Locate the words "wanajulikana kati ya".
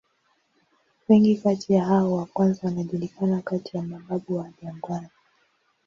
2.67-3.83